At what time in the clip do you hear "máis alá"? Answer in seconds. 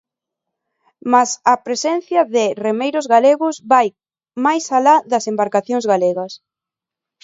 4.45-4.95